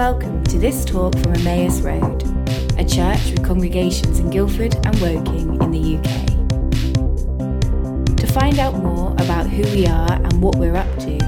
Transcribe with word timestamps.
welcome 0.00 0.42
to 0.44 0.58
this 0.58 0.82
talk 0.86 1.12
from 1.18 1.34
Emmaus 1.34 1.82
Road, 1.82 2.22
a 2.78 2.84
church 2.86 3.32
with 3.32 3.44
congregations 3.44 4.18
in 4.18 4.30
Guildford 4.30 4.74
and 4.86 4.98
Woking 4.98 5.60
in 5.60 5.70
the 5.70 5.98
UK. 5.98 6.26
To 8.16 8.26
find 8.26 8.58
out 8.58 8.76
more 8.76 9.12
about 9.18 9.46
who 9.46 9.60
we 9.76 9.86
are 9.86 10.10
and 10.10 10.40
what 10.40 10.56
we're 10.56 10.74
up 10.74 10.88
to, 11.00 11.18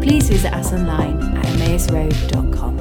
please 0.00 0.28
visit 0.28 0.54
us 0.54 0.72
online 0.72 1.20
at 1.36 1.46
emmausroad.com. 1.46 2.76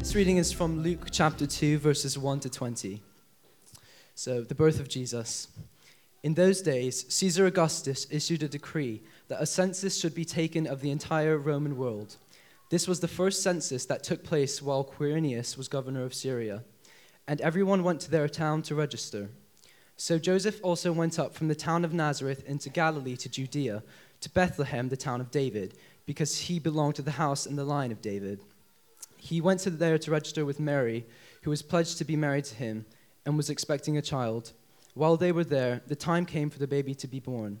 This 0.00 0.14
reading 0.14 0.36
is 0.36 0.52
from 0.52 0.82
Luke 0.82 1.08
chapter 1.10 1.46
2, 1.46 1.78
verses 1.78 2.18
1 2.18 2.40
to 2.40 2.50
20. 2.50 3.00
So, 4.14 4.42
the 4.42 4.54
birth 4.54 4.80
of 4.80 4.90
Jesus. 4.90 5.48
In 6.22 6.34
those 6.34 6.60
days, 6.60 7.06
Caesar 7.08 7.46
Augustus 7.46 8.06
issued 8.10 8.42
a 8.42 8.48
decree 8.48 9.00
that 9.28 9.42
a 9.42 9.46
census 9.46 9.98
should 9.98 10.14
be 10.14 10.24
taken 10.24 10.66
of 10.66 10.80
the 10.80 10.90
entire 10.90 11.38
Roman 11.38 11.76
world. 11.76 12.16
This 12.70 12.88
was 12.88 13.00
the 13.00 13.08
first 13.08 13.42
census 13.42 13.86
that 13.86 14.02
took 14.02 14.24
place 14.24 14.60
while 14.60 14.84
Quirinius 14.84 15.56
was 15.56 15.68
governor 15.68 16.04
of 16.04 16.14
Syria, 16.14 16.62
and 17.26 17.40
everyone 17.40 17.84
went 17.84 18.00
to 18.02 18.10
their 18.10 18.28
town 18.28 18.62
to 18.62 18.74
register. 18.74 19.30
So 19.96 20.18
Joseph 20.18 20.60
also 20.62 20.92
went 20.92 21.18
up 21.18 21.34
from 21.34 21.48
the 21.48 21.54
town 21.54 21.84
of 21.84 21.94
Nazareth 21.94 22.44
into 22.46 22.68
Galilee 22.68 23.16
to 23.16 23.28
Judea, 23.28 23.82
to 24.20 24.30
Bethlehem, 24.30 24.88
the 24.88 24.96
town 24.96 25.20
of 25.20 25.30
David, 25.30 25.74
because 26.04 26.40
he 26.40 26.58
belonged 26.58 26.96
to 26.96 27.02
the 27.02 27.12
house 27.12 27.46
and 27.46 27.56
the 27.56 27.64
line 27.64 27.92
of 27.92 28.02
David. 28.02 28.40
He 29.16 29.40
went 29.40 29.60
to 29.60 29.70
there 29.70 29.96
to 29.98 30.10
register 30.10 30.44
with 30.44 30.60
Mary, 30.60 31.06
who 31.42 31.50
was 31.50 31.62
pledged 31.62 31.98
to 31.98 32.04
be 32.04 32.16
married 32.16 32.44
to 32.46 32.56
him 32.56 32.84
and 33.24 33.36
was 33.36 33.50
expecting 33.50 33.96
a 33.96 34.02
child. 34.02 34.52
While 34.94 35.16
they 35.16 35.32
were 35.32 35.44
there, 35.44 35.80
the 35.86 35.96
time 35.96 36.26
came 36.26 36.50
for 36.50 36.58
the 36.58 36.66
baby 36.66 36.94
to 36.96 37.06
be 37.06 37.20
born 37.20 37.60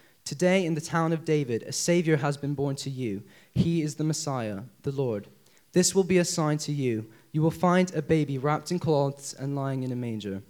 Today, 0.23 0.65
in 0.65 0.75
the 0.75 0.81
town 0.81 1.13
of 1.13 1.25
David, 1.25 1.63
a 1.63 1.71
Savior 1.71 2.17
has 2.17 2.37
been 2.37 2.53
born 2.53 2.75
to 2.77 2.89
you. 2.89 3.23
He 3.53 3.81
is 3.81 3.95
the 3.95 4.03
Messiah, 4.03 4.61
the 4.83 4.91
Lord. 4.91 5.27
This 5.73 5.95
will 5.95 6.03
be 6.03 6.17
a 6.17 6.25
sign 6.25 6.57
to 6.59 6.71
you. 6.71 7.07
You 7.31 7.41
will 7.41 7.51
find 7.51 7.93
a 7.93 8.01
baby 8.01 8.37
wrapped 8.37 8.71
in 8.71 8.79
cloths 8.79 9.33
and 9.33 9.55
lying 9.55 9.83
in 9.83 9.91
a 9.91 9.95
manger. 9.95 10.43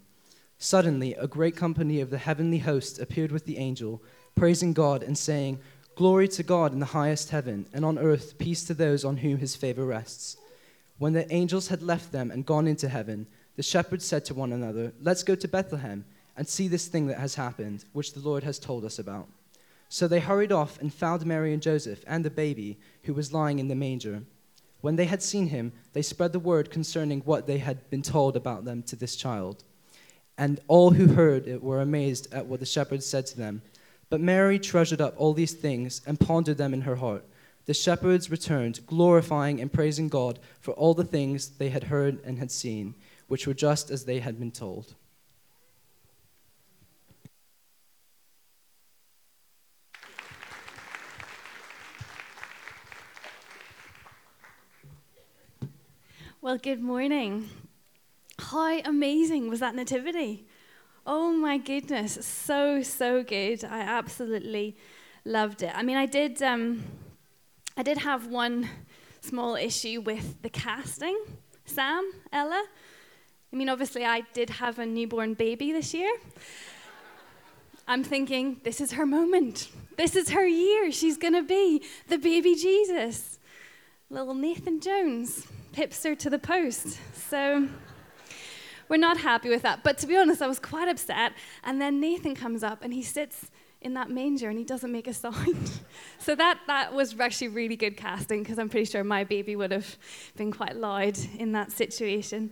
Suddenly, 0.58 1.16
a 1.16 1.28
great 1.28 1.56
company 1.56 2.02
of 2.02 2.10
the 2.10 2.18
heavenly 2.18 2.60
host 2.60 3.00
appeared 3.00 3.32
with 3.32 3.46
the 3.46 3.58
angel, 3.58 4.02
praising 4.36 4.74
God 4.74 5.04
and 5.04 5.18
saying, 5.18 5.60
Glory 5.96 6.28
to 6.30 6.44
God 6.44 6.74
in 6.74 6.80
the 6.80 6.86
highest 6.88 7.30
heaven, 7.30 7.66
and 7.74 7.84
on 7.84 7.98
earth 7.98 8.38
peace 8.38 8.64
to 8.66 8.74
those 8.74 9.04
on 9.04 9.18
whom 9.18 9.38
his 9.38 9.56
favor 9.56 9.86
rests. 9.86 10.38
When 10.98 11.14
the 11.14 11.32
angels 11.34 11.70
had 11.70 11.82
left 11.82 12.12
them 12.12 12.30
and 12.30 12.46
gone 12.46 12.68
into 12.68 12.90
heaven, 12.90 13.28
the 13.56 13.64
shepherds 13.64 14.06
said 14.06 14.24
to 14.26 14.34
one 14.34 14.54
another, 14.54 14.94
Let's 15.02 15.24
go 15.24 15.36
to 15.36 15.48
Bethlehem 15.48 16.06
and 16.38 16.48
see 16.48 16.68
this 16.68 16.88
thing 16.88 17.08
that 17.08 17.20
has 17.20 17.36
happened, 17.36 17.86
which 17.94 18.14
the 18.14 18.20
Lord 18.20 18.44
has 18.44 18.60
told 18.60 18.86
us 18.86 19.00
about. 19.00 19.28
So 19.94 20.08
they 20.08 20.22
hurried 20.22 20.54
off 20.54 20.80
and 20.80 20.94
found 20.94 21.26
Mary 21.26 21.52
and 21.52 21.62
Joseph 21.62 22.06
and 22.08 22.24
the 22.24 22.30
baby 22.30 22.80
who 23.04 23.14
was 23.14 23.34
lying 23.34 23.60
in 23.60 23.68
the 23.68 23.76
manger. 23.76 24.24
When 24.80 24.96
they 24.96 25.04
had 25.04 25.22
seen 25.22 25.48
him, 25.48 25.74
they 25.92 26.02
spread 26.02 26.32
the 26.32 26.40
word 26.40 26.72
concerning 26.72 27.20
what 27.20 27.46
they 27.46 27.58
had 27.58 27.90
been 27.90 28.02
told 28.02 28.38
about 28.38 28.64
them 28.64 28.84
to 28.84 28.96
this 28.96 29.18
child. 29.18 29.66
And 30.38 30.62
all 30.70 30.92
who 30.92 31.08
heard 31.16 31.46
it 31.46 31.62
were 31.62 31.82
amazed 31.82 32.34
at 32.34 32.46
what 32.46 32.62
the 32.62 32.66
shepherds 32.66 33.06
said 33.06 33.26
to 33.28 33.38
them. 33.38 33.64
But 34.10 34.22
Mary 34.22 34.60
treasured 34.60 35.02
up 35.02 35.14
all 35.18 35.34
these 35.34 35.54
things 35.54 36.02
and 36.08 36.18
pondered 36.18 36.58
them 36.58 36.74
in 36.74 36.82
her 36.82 36.96
heart. 36.96 37.26
The 37.66 37.74
shepherds 37.74 38.32
returned, 38.32 38.86
glorifying 38.88 39.60
and 39.60 39.74
praising 39.74 40.08
God 40.08 40.40
for 40.62 40.72
all 40.76 40.94
the 40.94 41.04
things 41.04 41.50
they 41.50 41.70
had 41.70 41.84
heard 41.84 42.24
and 42.24 42.40
had 42.40 42.50
seen, 42.50 42.96
which 43.28 43.46
were 43.46 43.54
just 43.54 43.92
as 43.92 44.06
they 44.06 44.20
had 44.20 44.40
been 44.40 44.52
told. 44.52 44.96
Well, 56.44 56.58
good 56.58 56.82
morning. 56.82 57.52
How 58.40 58.80
amazing 58.80 59.48
was 59.48 59.60
that 59.60 59.76
nativity? 59.76 60.48
Oh 61.06 61.32
my 61.32 61.60
goodness, 61.60 62.26
so 62.26 62.82
so 62.82 63.22
good. 63.22 63.64
I 63.64 63.82
absolutely 63.82 64.76
loved 65.24 65.62
it. 65.62 65.72
I 65.76 65.84
mean, 65.84 65.98
I 65.98 66.08
did 66.08 66.42
um, 66.42 66.84
I 67.78 67.84
did 67.84 68.00
have 68.00 68.26
one 68.26 68.68
small 69.22 69.56
issue 69.56 70.02
with 70.02 70.42
the 70.42 70.50
casting. 70.50 71.16
Sam, 71.66 72.12
Ella. 72.34 72.66
I 73.54 73.56
mean, 73.56 73.70
obviously, 73.70 74.04
I 74.04 74.22
did 74.34 74.50
have 74.50 74.80
a 74.80 74.86
newborn 74.88 75.36
baby 75.36 75.72
this 75.72 75.94
year. 75.94 76.12
I'm 77.88 78.04
thinking, 78.04 78.62
this 78.64 78.82
is 78.82 78.94
her 78.94 79.06
moment. 79.06 79.70
This 79.96 80.16
is 80.16 80.32
her 80.32 80.48
year. 80.48 80.92
She's 80.92 81.18
going 81.18 81.34
to 81.34 81.44
be 81.44 81.84
the 82.08 82.18
baby 82.18 82.56
Jesus. 82.56 83.38
Little 84.10 84.34
Nathan 84.34 84.80
Jones 84.80 85.46
hipster 85.74 86.18
to 86.20 86.30
the 86.30 86.40
post. 86.40 87.00
So 87.30 87.68
we're 88.90 88.98
not 88.98 89.18
happy 89.18 89.50
with 89.50 89.62
that. 89.62 89.84
But 89.84 89.98
to 90.00 90.08
be 90.08 90.18
honest, 90.18 90.42
I 90.42 90.48
was 90.48 90.60
quite 90.60 90.90
upset. 90.90 91.34
And 91.64 91.82
then 91.82 92.00
Nathan 92.00 92.36
comes 92.36 92.64
up 92.64 92.84
and 92.84 92.94
he 92.94 93.02
sits 93.02 93.50
in 93.82 93.96
that 93.96 94.10
manger 94.10 94.50
and 94.50 94.58
he 94.58 94.64
doesn't 94.64 94.92
make 94.92 95.08
a 95.08 95.14
sound. 95.14 95.72
so 96.20 96.36
that, 96.36 96.60
that 96.68 96.94
was 96.94 97.20
actually 97.20 97.48
really 97.48 97.76
good 97.76 97.98
casting 97.98 98.44
because 98.44 98.60
I'm 98.60 98.70
pretty 98.70 98.86
sure 98.86 99.04
my 99.04 99.24
baby 99.24 99.56
would 99.56 99.72
have 99.72 99.98
been 100.36 100.52
quite 100.52 100.76
loud 100.76 101.18
in 101.38 101.54
that 101.54 101.72
situation. 101.72 102.52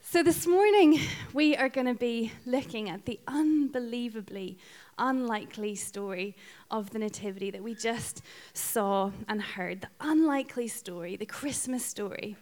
So 0.00 0.22
this 0.22 0.46
morning, 0.46 1.00
we 1.32 1.56
are 1.56 1.68
going 1.68 1.86
to 1.86 1.94
be 1.94 2.32
looking 2.46 2.88
at 2.90 3.04
the 3.04 3.18
unbelievably 3.26 4.58
unlikely 4.98 5.74
story 5.74 6.36
of 6.74 6.90
the 6.90 6.98
Nativity 6.98 7.52
that 7.52 7.62
we 7.62 7.72
just 7.72 8.20
saw 8.52 9.12
and 9.28 9.40
heard. 9.40 9.82
The 9.82 9.88
unlikely 10.00 10.66
story, 10.66 11.14
the 11.14 11.24
Christmas 11.24 11.84
story. 11.84 12.36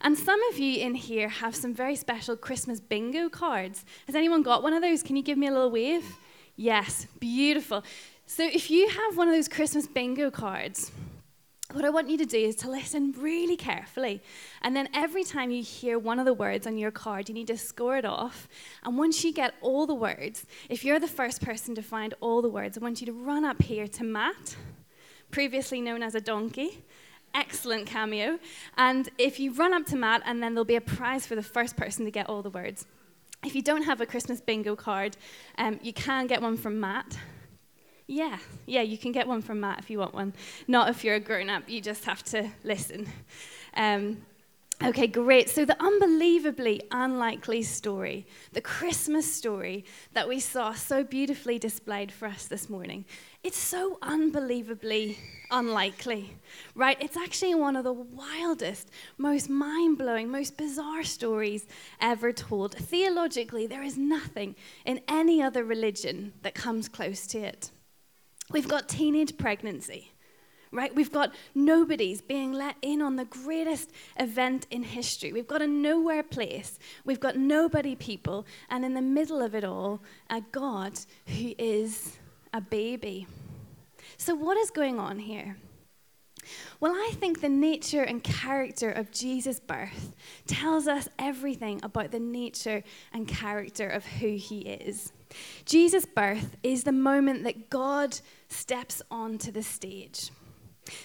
And 0.00 0.18
some 0.18 0.42
of 0.50 0.58
you 0.58 0.80
in 0.80 0.96
here 0.96 1.28
have 1.28 1.54
some 1.54 1.72
very 1.72 1.94
special 1.94 2.36
Christmas 2.36 2.80
bingo 2.80 3.28
cards. 3.28 3.84
Has 4.06 4.16
anyone 4.16 4.42
got 4.42 4.64
one 4.64 4.72
of 4.72 4.82
those? 4.82 5.04
Can 5.04 5.14
you 5.16 5.22
give 5.22 5.38
me 5.38 5.46
a 5.46 5.52
little 5.52 5.70
wave? 5.70 6.04
Yes, 6.56 7.06
beautiful. 7.20 7.84
So 8.26 8.44
if 8.44 8.70
you 8.70 8.88
have 8.88 9.16
one 9.16 9.28
of 9.28 9.34
those 9.34 9.48
Christmas 9.48 9.86
bingo 9.86 10.30
cards, 10.32 10.90
what 11.74 11.84
I 11.84 11.90
want 11.90 12.08
you 12.08 12.18
to 12.18 12.26
do 12.26 12.38
is 12.38 12.56
to 12.56 12.70
listen 12.70 13.14
really 13.18 13.56
carefully. 13.56 14.22
And 14.62 14.74
then 14.74 14.88
every 14.94 15.24
time 15.24 15.50
you 15.50 15.62
hear 15.62 15.98
one 15.98 16.18
of 16.18 16.24
the 16.24 16.34
words 16.34 16.66
on 16.66 16.78
your 16.78 16.90
card, 16.90 17.28
you 17.28 17.34
need 17.34 17.46
to 17.48 17.56
score 17.58 17.96
it 17.96 18.04
off. 18.04 18.48
And 18.84 18.98
once 18.98 19.24
you 19.24 19.32
get 19.32 19.54
all 19.60 19.86
the 19.86 19.94
words, 19.94 20.46
if 20.68 20.84
you're 20.84 21.00
the 21.00 21.08
first 21.08 21.42
person 21.42 21.74
to 21.74 21.82
find 21.82 22.14
all 22.20 22.42
the 22.42 22.48
words, 22.48 22.76
I 22.76 22.80
want 22.80 23.00
you 23.00 23.06
to 23.06 23.12
run 23.12 23.44
up 23.44 23.62
here 23.62 23.86
to 23.88 24.04
Matt, 24.04 24.56
previously 25.30 25.80
known 25.80 26.02
as 26.02 26.14
a 26.14 26.20
donkey. 26.20 26.82
Excellent 27.32 27.86
cameo. 27.86 28.38
And 28.76 29.08
if 29.16 29.38
you 29.38 29.52
run 29.52 29.72
up 29.72 29.86
to 29.86 29.96
Matt, 29.96 30.22
and 30.24 30.42
then 30.42 30.54
there'll 30.54 30.64
be 30.64 30.76
a 30.76 30.80
prize 30.80 31.26
for 31.26 31.36
the 31.36 31.42
first 31.42 31.76
person 31.76 32.04
to 32.04 32.10
get 32.10 32.28
all 32.28 32.42
the 32.42 32.50
words. 32.50 32.86
If 33.44 33.54
you 33.54 33.62
don't 33.62 33.82
have 33.82 34.00
a 34.00 34.06
Christmas 34.06 34.40
bingo 34.40 34.74
card, 34.76 35.16
um, 35.56 35.78
you 35.82 35.92
can 35.92 36.26
get 36.26 36.42
one 36.42 36.56
from 36.56 36.80
Matt. 36.80 37.16
Yeah, 38.10 38.38
yeah, 38.66 38.82
you 38.82 38.98
can 38.98 39.12
get 39.12 39.28
one 39.28 39.40
from 39.40 39.60
Matt 39.60 39.78
if 39.78 39.88
you 39.88 40.00
want 40.00 40.14
one. 40.14 40.32
Not 40.66 40.88
if 40.88 41.04
you're 41.04 41.14
a 41.14 41.20
grown 41.20 41.48
up, 41.48 41.68
you 41.68 41.80
just 41.80 42.04
have 42.06 42.24
to 42.24 42.50
listen. 42.64 43.06
Um, 43.74 44.26
okay, 44.82 45.06
great. 45.06 45.48
So, 45.48 45.64
the 45.64 45.80
unbelievably 45.80 46.82
unlikely 46.90 47.62
story, 47.62 48.26
the 48.52 48.60
Christmas 48.60 49.32
story 49.32 49.84
that 50.12 50.28
we 50.28 50.40
saw 50.40 50.72
so 50.72 51.04
beautifully 51.04 51.60
displayed 51.60 52.10
for 52.10 52.26
us 52.26 52.46
this 52.46 52.68
morning, 52.68 53.04
it's 53.44 53.56
so 53.56 53.96
unbelievably 54.02 55.16
unlikely, 55.52 56.36
right? 56.74 56.96
It's 57.00 57.16
actually 57.16 57.54
one 57.54 57.76
of 57.76 57.84
the 57.84 57.92
wildest, 57.92 58.90
most 59.18 59.48
mind 59.48 59.98
blowing, 59.98 60.32
most 60.32 60.56
bizarre 60.56 61.04
stories 61.04 61.68
ever 62.00 62.32
told. 62.32 62.74
Theologically, 62.74 63.68
there 63.68 63.84
is 63.84 63.96
nothing 63.96 64.56
in 64.84 65.00
any 65.06 65.40
other 65.40 65.62
religion 65.62 66.32
that 66.42 66.56
comes 66.56 66.88
close 66.88 67.24
to 67.28 67.38
it. 67.38 67.70
We've 68.50 68.68
got 68.68 68.88
teenage 68.88 69.36
pregnancy, 69.36 70.10
right? 70.72 70.94
We've 70.94 71.12
got 71.12 71.34
nobodies 71.54 72.20
being 72.20 72.52
let 72.52 72.76
in 72.82 73.00
on 73.00 73.16
the 73.16 73.24
greatest 73.24 73.90
event 74.18 74.66
in 74.70 74.82
history. 74.82 75.32
We've 75.32 75.46
got 75.46 75.62
a 75.62 75.66
nowhere 75.66 76.22
place. 76.22 76.78
We've 77.04 77.20
got 77.20 77.36
nobody 77.36 77.94
people. 77.94 78.46
And 78.68 78.84
in 78.84 78.94
the 78.94 79.02
middle 79.02 79.40
of 79.40 79.54
it 79.54 79.64
all, 79.64 80.02
a 80.28 80.40
God 80.52 80.98
who 81.26 81.54
is 81.58 82.18
a 82.52 82.60
baby. 82.60 83.26
So, 84.16 84.34
what 84.34 84.56
is 84.56 84.70
going 84.70 84.98
on 84.98 85.18
here? 85.18 85.56
Well, 86.80 86.92
I 86.92 87.12
think 87.14 87.40
the 87.40 87.48
nature 87.48 88.02
and 88.02 88.22
character 88.24 88.90
of 88.90 89.10
Jesus' 89.10 89.60
birth 89.60 90.14
tells 90.46 90.88
us 90.88 91.08
everything 91.18 91.80
about 91.82 92.10
the 92.10 92.18
nature 92.18 92.82
and 93.12 93.28
character 93.28 93.88
of 93.88 94.04
who 94.04 94.36
he 94.36 94.60
is. 94.60 95.12
Jesus' 95.64 96.06
birth 96.06 96.56
is 96.62 96.84
the 96.84 96.92
moment 96.92 97.44
that 97.44 97.70
God 97.70 98.18
steps 98.48 99.02
onto 99.10 99.50
the 99.52 99.62
stage. 99.62 100.30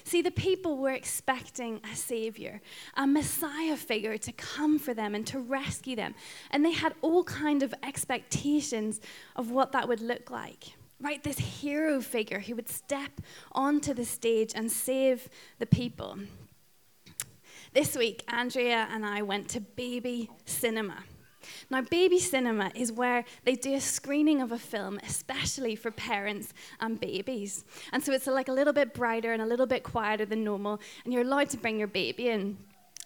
See, 0.03 0.21
the 0.21 0.31
people 0.31 0.77
were 0.77 0.93
expecting 0.93 1.79
a 1.91 1.95
savior, 1.95 2.61
a 2.95 3.05
messiah 3.05 3.75
figure 3.75 4.17
to 4.17 4.31
come 4.31 4.79
for 4.79 4.93
them 4.93 5.13
and 5.13 5.27
to 5.27 5.39
rescue 5.39 5.95
them. 5.95 6.15
And 6.51 6.65
they 6.65 6.71
had 6.71 6.95
all 7.01 7.23
kind 7.23 7.61
of 7.61 7.73
expectations 7.83 8.99
of 9.35 9.51
what 9.51 9.71
that 9.73 9.87
would 9.87 10.01
look 10.01 10.31
like 10.31 10.73
right? 11.01 11.23
This 11.23 11.37
hero 11.37 12.01
figure 12.01 12.39
who 12.39 12.55
would 12.55 12.69
step 12.69 13.21
onto 13.51 13.93
the 13.93 14.05
stage 14.05 14.53
and 14.55 14.71
save 14.71 15.29
the 15.59 15.65
people. 15.65 16.17
This 17.73 17.97
week, 17.97 18.23
Andrea 18.29 18.87
and 18.89 19.05
I 19.05 19.21
went 19.21 19.49
to 19.49 19.59
Baby 19.59 20.29
Cinema. 20.45 21.03
Now, 21.69 21.81
Baby 21.81 22.19
Cinema 22.19 22.71
is 22.75 22.91
where 22.91 23.25
they 23.43 23.55
do 23.55 23.73
a 23.75 23.81
screening 23.81 24.41
of 24.41 24.51
a 24.51 24.59
film, 24.59 24.99
especially 25.03 25.75
for 25.75 25.91
parents 25.91 26.53
and 26.79 26.99
babies. 26.99 27.65
And 27.91 28.03
so 28.03 28.11
it's 28.11 28.27
like 28.27 28.47
a 28.47 28.53
little 28.53 28.73
bit 28.73 28.93
brighter 28.93 29.33
and 29.33 29.41
a 29.41 29.45
little 29.45 29.65
bit 29.65 29.83
quieter 29.83 30.25
than 30.25 30.43
normal, 30.43 30.79
and 31.03 31.13
you're 31.13 31.23
allowed 31.23 31.49
to 31.51 31.57
bring 31.57 31.77
your 31.79 31.87
baby 31.87 32.29
in. 32.29 32.57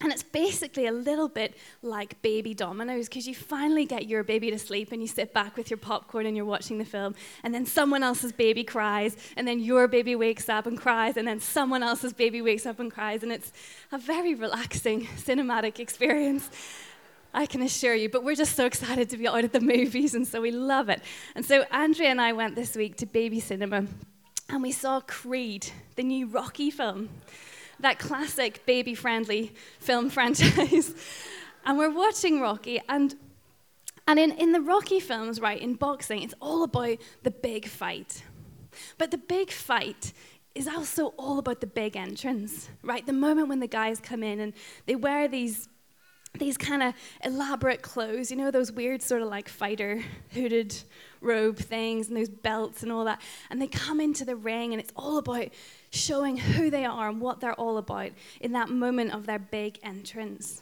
And 0.02 0.14
it's 0.14 0.24
basically 0.24 0.86
a 0.86 0.94
little 0.94 1.28
bit 1.28 1.58
like 1.82 2.22
baby 2.22 2.54
dominoes 2.54 3.10
because 3.10 3.28
you 3.28 3.36
finally 3.36 3.84
get 3.86 4.08
your 4.08 4.24
baby 4.24 4.50
to 4.50 4.58
sleep 4.58 4.94
and 4.94 5.02
you 5.02 5.10
sit 5.10 5.34
back 5.34 5.58
with 5.58 5.70
your 5.70 5.78
popcorn 5.78 6.26
and 6.26 6.38
you're 6.38 6.46
watching 6.46 6.78
the 6.78 6.86
film, 6.86 7.16
and 7.44 7.54
then 7.54 7.66
someone 7.66 8.02
else's 8.02 8.32
baby 8.32 8.64
cries, 8.64 9.18
and 9.36 9.46
then 9.46 9.60
your 9.60 9.90
baby 9.90 10.16
wakes 10.16 10.48
up 10.48 10.66
and 10.68 10.78
cries, 10.80 11.18
and 11.18 11.28
then 11.28 11.42
someone 11.42 11.84
else's 11.84 12.14
baby 12.14 12.42
wakes 12.42 12.66
up 12.66 12.80
and 12.80 12.94
cries, 12.94 13.24
and 13.24 13.32
it's 13.34 13.52
a 13.92 13.98
very 13.98 14.36
relaxing 14.36 15.06
cinematic 15.18 15.80
experience. 15.80 16.50
I 17.34 17.46
can 17.46 17.62
assure 17.62 17.94
you, 17.94 18.10
but 18.10 18.24
we're 18.24 18.36
just 18.36 18.56
so 18.56 18.66
excited 18.66 19.10
to 19.10 19.18
be 19.18 19.28
out 19.28 19.44
at 19.44 19.54
the 19.54 19.62
movies, 19.62 20.16
and 20.16 20.28
so 20.28 20.42
we 20.42 20.52
love 20.52 20.90
it. 20.90 21.02
And 21.36 21.46
so 21.46 21.64
Andrea 21.72 22.10
and 22.10 22.20
I 22.20 22.34
went 22.34 22.56
this 22.56 22.76
week 22.76 22.96
to 22.98 23.06
Baby 23.06 23.40
Cinema, 23.40 23.86
and 24.50 24.62
we 24.64 24.72
saw 24.72 25.00
Creed, 25.02 25.70
the 25.96 26.04
new 26.04 26.28
Rocky 26.28 26.72
film 26.72 27.10
that 27.80 28.00
classic 28.00 28.66
baby 28.66 28.94
friendly 28.96 29.54
film 29.80 30.10
franchise. 30.10 30.94
and 31.66 31.78
we're 31.78 31.90
watching 31.90 32.42
Rocky, 32.42 32.82
and, 32.88 33.16
and 34.08 34.20
in, 34.20 34.32
in 34.34 34.52
the 34.52 34.62
Rocky 34.62 35.00
films, 35.00 35.40
right, 35.40 35.60
in 35.60 35.76
boxing, 35.76 36.22
it's 36.22 36.34
all 36.42 36.64
about 36.64 36.98
the 37.24 37.32
big 37.32 37.68
fight. 37.68 38.24
But 38.98 39.12
the 39.12 39.18
big 39.18 39.52
fight 39.52 40.14
is 40.56 40.68
also 40.68 41.08
all 41.18 41.40
about 41.40 41.62
the 41.62 41.68
big 41.68 41.96
entrance, 41.96 42.70
right? 42.84 43.06
The 43.06 43.14
moment 43.14 43.50
when 43.50 43.60
the 43.60 43.68
guys 43.68 44.00
come 44.00 44.24
in 44.24 44.40
and 44.40 44.54
they 44.86 44.96
wear 44.96 45.28
these 45.28 45.70
these 46.38 46.58
kind 46.58 46.84
of 46.84 46.94
elaborate 47.24 47.82
clothes, 47.82 48.30
you 48.30 48.38
know, 48.38 48.52
those 48.52 48.72
weird 48.72 49.02
sort 49.02 49.22
of 49.22 49.28
like 49.28 49.50
fighter 49.50 50.02
hooded 50.32 50.76
robe 51.22 51.58
things 51.58 52.08
and 52.08 52.16
those 52.16 52.30
belts 52.30 52.84
and 52.84 52.92
all 52.92 53.06
that. 53.06 53.22
And 53.50 53.62
they 53.62 53.68
come 53.68 54.00
into 54.00 54.26
the 54.26 54.36
ring 54.36 54.74
and 54.74 54.82
it's 54.82 54.94
all 54.96 55.18
about 55.18 55.48
showing 55.90 56.38
who 56.38 56.70
they 56.70 56.86
are 56.86 57.10
and 57.10 57.20
what 57.20 57.40
they're 57.40 57.54
all 57.54 57.78
about 57.78 58.12
in 58.40 58.52
that 58.54 58.70
moment 58.70 59.14
of 59.14 59.26
their 59.26 59.40
big 59.40 59.80
entrance. 59.84 60.62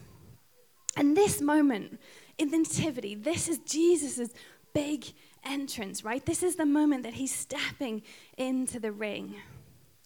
And 0.96 1.16
this 1.16 1.42
moment 1.42 2.00
in 2.38 2.50
the 2.50 2.60
Nativity, 2.60 3.14
this 3.14 3.48
is 3.48 3.60
Jesus' 3.60 4.30
big 4.74 5.06
entrance, 5.44 6.04
right? 6.04 6.26
This 6.26 6.44
is 6.44 6.56
the 6.56 6.66
moment 6.66 7.04
that 7.04 7.14
he's 7.14 7.34
stepping 7.34 8.02
into 8.38 8.80
the 8.80 8.92
ring. 8.92 9.36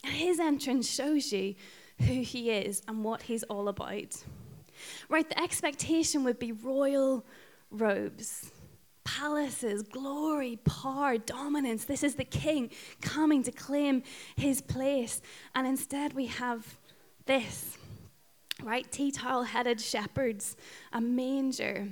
And 0.04 0.14
his 0.14 0.40
entrance 0.40 0.90
shows 0.90 1.32
you 1.32 1.56
who 2.00 2.22
he 2.22 2.50
is 2.50 2.82
and 2.88 3.04
what 3.04 3.24
he's 3.24 3.44
all 3.44 3.68
about. 3.68 4.24
Right? 5.10 5.28
The 5.28 5.42
expectation 5.42 6.24
would 6.24 6.40
be 6.40 6.52
royal 6.52 7.26
robes 7.70 8.52
palaces, 9.04 9.84
glory, 9.84 10.60
power, 10.64 11.18
dominance. 11.18 11.86
This 11.86 12.04
is 12.04 12.16
the 12.16 12.24
king 12.24 12.70
coming 13.02 13.44
to 13.44 13.52
claim 13.52 14.04
his 14.36 14.62
place. 14.62 15.22
And 15.56 15.68
instead, 15.68 16.14
we 16.14 16.28
have 16.28 16.78
this, 17.26 17.78
right? 18.64 18.90
Tea 18.92 19.12
towel 19.12 19.44
headed 19.44 19.82
shepherds, 19.82 20.56
a 20.94 21.02
manger, 21.02 21.88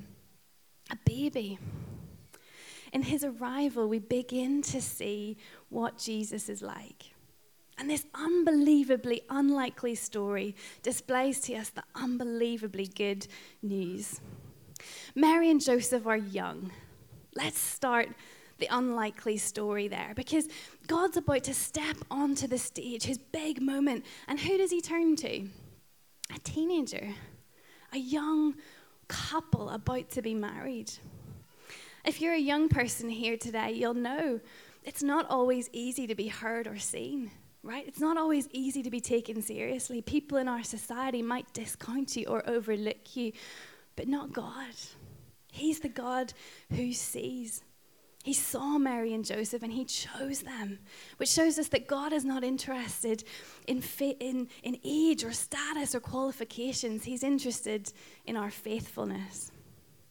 a 0.91 0.97
baby. 1.05 1.59
In 2.93 3.03
his 3.03 3.23
arrival, 3.23 3.87
we 3.87 3.99
begin 3.99 4.61
to 4.63 4.81
see 4.81 5.37
what 5.69 5.97
Jesus 5.97 6.49
is 6.49 6.61
like. 6.61 7.13
And 7.79 7.89
this 7.89 8.05
unbelievably 8.13 9.21
unlikely 9.29 9.95
story 9.95 10.55
displays 10.83 11.39
to 11.41 11.55
us 11.55 11.69
the 11.69 11.83
unbelievably 11.95 12.87
good 12.95 13.25
news. 13.63 14.19
Mary 15.15 15.49
and 15.49 15.61
Joseph 15.61 16.05
are 16.05 16.17
young, 16.17 16.71
Let's 17.35 17.59
start 17.59 18.09
the 18.57 18.67
unlikely 18.69 19.37
story 19.37 19.87
there 19.87 20.13
because 20.15 20.47
God's 20.87 21.17
about 21.17 21.45
to 21.45 21.53
step 21.53 21.95
onto 22.09 22.47
the 22.47 22.57
stage, 22.57 23.03
his 23.03 23.17
big 23.17 23.61
moment. 23.61 24.05
And 24.27 24.39
who 24.39 24.57
does 24.57 24.71
he 24.71 24.81
turn 24.81 25.15
to? 25.17 25.47
A 26.35 26.39
teenager, 26.43 27.07
a 27.93 27.97
young 27.97 28.55
couple 29.07 29.69
about 29.69 30.09
to 30.11 30.21
be 30.21 30.33
married. 30.33 30.91
If 32.03 32.19
you're 32.19 32.33
a 32.33 32.39
young 32.39 32.67
person 32.67 33.09
here 33.09 33.37
today, 33.37 33.71
you'll 33.71 33.93
know 33.93 34.39
it's 34.83 35.03
not 35.03 35.29
always 35.29 35.69
easy 35.71 36.07
to 36.07 36.15
be 36.15 36.27
heard 36.27 36.67
or 36.67 36.77
seen, 36.77 37.31
right? 37.63 37.85
It's 37.87 37.99
not 37.99 38.17
always 38.17 38.47
easy 38.51 38.83
to 38.83 38.89
be 38.89 39.01
taken 39.01 39.41
seriously. 39.41 40.01
People 40.01 40.37
in 40.37 40.47
our 40.47 40.63
society 40.63 41.21
might 41.21 41.51
discount 41.53 42.15
you 42.15 42.25
or 42.25 42.47
overlook 42.49 43.15
you, 43.15 43.33
but 43.95 44.07
not 44.07 44.31
God. 44.31 44.73
He's 45.51 45.79
the 45.79 45.89
God 45.89 46.33
who 46.71 46.93
sees. 46.93 47.63
He 48.23 48.33
saw 48.33 48.77
Mary 48.77 49.13
and 49.13 49.25
Joseph 49.25 49.63
and 49.63 49.71
he 49.73 49.85
chose 49.85 50.41
them, 50.41 50.79
which 51.17 51.29
shows 51.29 51.57
us 51.57 51.69
that 51.69 51.87
God 51.87 52.13
is 52.13 52.25
not 52.25 52.43
interested 52.43 53.23
in, 53.65 53.81
in, 53.99 54.49
in 54.61 54.77
age 54.83 55.23
or 55.23 55.31
status 55.31 55.95
or 55.95 55.99
qualifications. 55.99 57.05
He's 57.05 57.23
interested 57.23 57.91
in 58.25 58.35
our 58.35 58.51
faithfulness. 58.51 59.51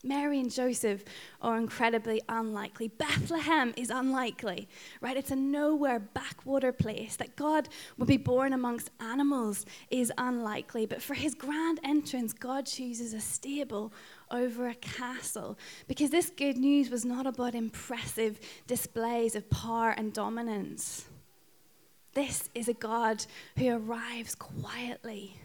Mary 0.04 0.38
and 0.38 0.50
Joseph 0.50 1.04
are 1.42 1.58
incredibly 1.58 2.22
unlikely. 2.28 2.88
Bethlehem 2.88 3.74
is 3.76 3.90
unlikely, 3.90 4.68
right? 5.00 5.16
It's 5.16 5.32
a 5.32 5.36
nowhere 5.36 5.98
backwater 5.98 6.72
place. 6.72 7.16
That 7.16 7.34
God 7.34 7.68
would 7.96 8.06
be 8.06 8.16
born 8.16 8.52
amongst 8.52 8.90
animals 9.00 9.66
is 9.90 10.12
unlikely. 10.16 10.86
But 10.86 11.02
for 11.02 11.14
his 11.14 11.34
grand 11.34 11.80
entrance, 11.82 12.32
God 12.32 12.66
chooses 12.66 13.12
a 13.12 13.20
stable 13.20 13.92
over 14.30 14.68
a 14.68 14.74
castle 14.74 15.58
because 15.88 16.10
this 16.10 16.30
good 16.30 16.56
news 16.56 16.90
was 16.90 17.04
not 17.04 17.26
about 17.26 17.56
impressive 17.56 18.38
displays 18.68 19.34
of 19.34 19.50
power 19.50 19.90
and 19.90 20.12
dominance. 20.12 21.06
This 22.14 22.48
is 22.54 22.68
a 22.68 22.74
God 22.74 23.24
who 23.56 23.68
arrives 23.68 24.34
quietly 24.34 25.40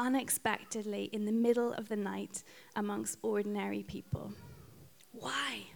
unexpectedly 0.00 1.04
in 1.12 1.26
the 1.26 1.32
middle 1.32 1.74
of 1.74 1.88
the 1.88 1.96
night 1.96 2.42
amongst 2.74 3.18
ordinary 3.22 3.82
people. 3.82 4.32
Why? 5.12 5.66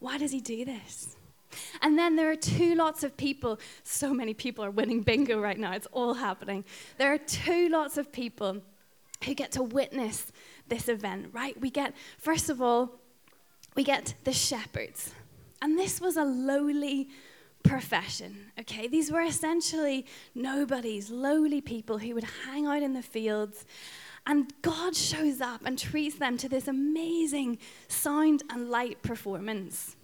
Why 0.00 0.18
does 0.18 0.32
he 0.32 0.40
do 0.40 0.66
this? 0.66 1.16
And 1.80 1.98
then 1.98 2.14
there 2.14 2.30
are 2.30 2.36
two 2.36 2.74
lots 2.74 3.02
of 3.04 3.16
people. 3.16 3.58
So 3.82 4.12
many 4.12 4.34
people 4.34 4.64
are 4.64 4.70
winning 4.70 5.00
bingo 5.00 5.40
right 5.40 5.58
now. 5.58 5.72
It's 5.72 5.86
all 5.92 6.12
happening. 6.12 6.64
There 6.98 7.12
are 7.12 7.18
two 7.18 7.68
lots 7.70 7.96
of 7.96 8.12
people 8.12 8.60
who 9.24 9.34
get 9.34 9.52
to 9.52 9.62
witness 9.62 10.30
this 10.68 10.88
event, 10.88 11.30
right? 11.32 11.58
We 11.58 11.70
get, 11.70 11.94
first 12.18 12.50
of 12.50 12.60
all, 12.60 13.00
we 13.74 13.82
get 13.82 14.14
the 14.24 14.32
shepherds. 14.32 15.14
And 15.62 15.78
this 15.78 16.02
was 16.02 16.18
a 16.18 16.24
lowly 16.24 17.08
profession, 17.64 18.52
okay? 18.60 18.86
These 18.86 19.10
were 19.10 19.22
essentially 19.22 20.06
nobodies, 20.34 21.10
lowly 21.10 21.60
people 21.60 21.98
who 21.98 22.14
would 22.14 22.26
hang 22.44 22.66
out 22.66 22.82
in 22.82 22.92
the 22.92 23.02
fields. 23.02 23.64
And 24.26 24.52
God 24.62 24.94
shows 24.94 25.40
up 25.40 25.62
and 25.64 25.78
treats 25.78 26.16
them 26.16 26.38
to 26.38 26.48
this 26.48 26.68
amazing 26.68 27.58
sound 27.88 28.44
and 28.48 28.70
light 28.70 29.02
performance. 29.02 29.96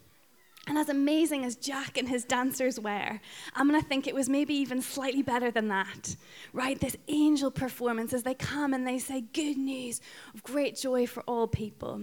And 0.67 0.77
as 0.77 0.89
amazing 0.89 1.45
as 1.45 1.57
Jack 1.57 1.97
and 1.97 2.09
his 2.09 2.25
dancers 2.25 2.79
were, 2.79 3.21
I'm 3.55 3.69
going 3.69 3.81
to 3.81 3.87
think 3.87 4.07
it 4.07 4.15
was 4.15 4.29
maybe 4.29 4.55
even 4.55 4.83
slightly 4.83 5.23
better 5.23 5.51
than 5.51 5.69
that, 5.69 6.17
right? 6.53 6.79
This 6.79 6.97
angel 7.09 7.51
performance 7.51 8.13
as 8.13 8.25
they 8.25 8.35
come 8.35 8.75
and 8.75 8.87
they 8.87 8.99
say, 8.99 9.23
Good 9.23 9.57
news 9.57 10.01
of 10.35 10.43
great 10.43 10.77
joy 10.77 11.07
for 11.07 11.23
all 11.23 11.47
people. 11.47 12.03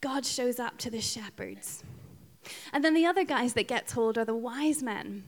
God 0.00 0.24
shows 0.24 0.58
up 0.58 0.78
to 0.78 0.90
the 0.90 1.00
shepherds. 1.00 1.82
And 2.72 2.84
then 2.84 2.94
the 2.94 3.06
other 3.06 3.24
guys 3.24 3.52
that 3.54 3.68
get 3.68 3.86
told 3.86 4.18
are 4.18 4.24
the 4.24 4.34
wise 4.34 4.82
men, 4.82 5.24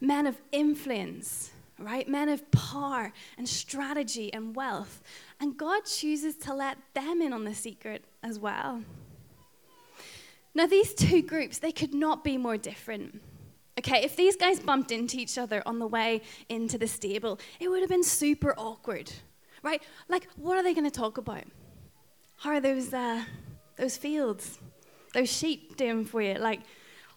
men 0.00 0.26
of 0.26 0.36
influence, 0.52 1.50
right? 1.78 2.08
Men 2.08 2.28
of 2.28 2.50
power 2.50 3.12
and 3.36 3.48
strategy 3.48 4.32
and 4.32 4.54
wealth. 4.54 5.02
And 5.40 5.56
God 5.56 5.84
chooses 5.84 6.36
to 6.38 6.54
let 6.54 6.78
them 6.94 7.20
in 7.20 7.32
on 7.32 7.44
the 7.44 7.54
secret 7.54 8.04
as 8.22 8.38
well. 8.38 8.82
Now, 10.54 10.66
these 10.66 10.94
two 10.94 11.20
groups, 11.20 11.58
they 11.58 11.72
could 11.72 11.92
not 11.92 12.24
be 12.24 12.38
more 12.38 12.56
different. 12.56 13.20
Okay, 13.78 14.02
if 14.02 14.16
these 14.16 14.36
guys 14.36 14.58
bumped 14.58 14.90
into 14.90 15.18
each 15.18 15.36
other 15.36 15.62
on 15.66 15.78
the 15.78 15.86
way 15.86 16.22
into 16.48 16.78
the 16.78 16.86
stable, 16.86 17.38
it 17.60 17.68
would 17.68 17.82
have 17.82 17.90
been 17.90 18.02
super 18.02 18.54
awkward, 18.56 19.12
right? 19.62 19.82
Like, 20.08 20.28
what 20.36 20.56
are 20.56 20.62
they 20.62 20.72
going 20.72 20.90
to 20.90 20.90
talk 20.90 21.18
about? 21.18 21.44
How 22.38 22.52
are 22.52 22.60
those, 22.60 22.94
uh, 22.94 23.22
those 23.76 23.98
fields, 23.98 24.58
those 25.16 25.32
sheep 25.32 25.76
doing 25.76 26.04
for 26.04 26.20
you? 26.20 26.34
Like, 26.34 26.60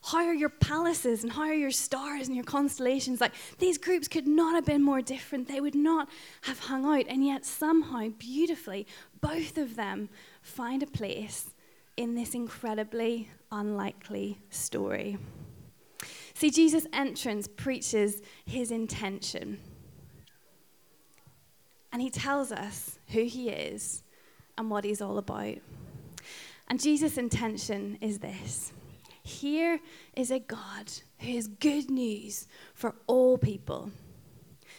how 0.01 0.19
are 0.19 0.33
your 0.33 0.49
palaces 0.49 1.23
and 1.23 1.31
how 1.33 1.41
are 1.41 1.53
your 1.53 1.71
stars 1.71 2.27
and 2.27 2.35
your 2.35 2.45
constellations? 2.45 3.19
Like, 3.19 3.33
these 3.57 3.77
groups 3.77 4.07
could 4.07 4.25
not 4.25 4.55
have 4.55 4.65
been 4.65 4.81
more 4.81 5.01
different. 5.01 5.49
They 5.49 5.59
would 5.59 5.75
not 5.75 6.07
have 6.43 6.59
hung 6.59 6.85
out. 6.85 7.05
And 7.09 7.25
yet, 7.25 7.45
somehow, 7.45 8.07
beautifully, 8.17 8.87
both 9.19 9.57
of 9.57 9.75
them 9.75 10.07
find 10.41 10.81
a 10.81 10.87
place 10.87 11.53
in 11.97 12.15
this 12.15 12.33
incredibly 12.33 13.29
unlikely 13.51 14.39
story. 14.49 15.17
See, 16.33 16.49
Jesus' 16.49 16.87
entrance 16.93 17.49
preaches 17.49 18.21
his 18.45 18.71
intention. 18.71 19.59
And 21.91 22.01
he 22.01 22.09
tells 22.09 22.53
us 22.53 22.97
who 23.07 23.25
he 23.25 23.49
is 23.49 24.03
and 24.57 24.69
what 24.69 24.85
he's 24.85 25.01
all 25.01 25.17
about. 25.17 25.57
And 26.69 26.79
Jesus' 26.79 27.17
intention 27.17 27.97
is 27.99 28.19
this 28.19 28.73
here 29.23 29.79
is 30.15 30.31
a 30.31 30.39
God 30.39 30.91
who 31.19 31.29
is 31.29 31.47
good 31.47 31.89
news 31.89 32.47
for 32.73 32.95
all 33.07 33.37
people, 33.37 33.91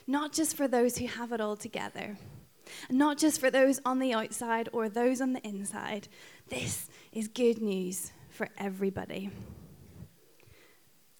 not 0.07 0.33
just 0.33 0.57
for 0.57 0.67
those 0.67 0.99
who 0.99 1.07
have 1.07 1.33
it 1.33 1.41
all 1.41 1.57
together, 1.57 2.17
not 2.91 3.19
just 3.19 3.41
for 3.41 3.51
those 3.51 3.81
on 3.85 3.99
the 3.99 4.13
outside 4.13 4.69
or 4.73 4.89
those 4.89 5.21
on 5.21 5.33
the 5.33 5.47
inside. 5.47 6.09
This 6.49 6.89
is 7.13 7.29
good 7.29 7.61
news 7.61 8.13
for 8.29 8.49
everybody. 8.59 9.31